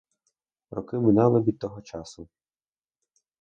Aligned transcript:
Роки 0.71 0.97
минали 0.97 1.41
від 1.41 1.59
того 1.59 1.81
часу. 1.81 2.27